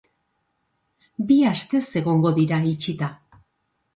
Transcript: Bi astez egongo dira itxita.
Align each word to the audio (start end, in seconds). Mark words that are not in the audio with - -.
Bi 1.31 1.37
astez 1.51 1.83
egongo 2.01 2.33
dira 2.39 2.61
itxita. 2.73 3.13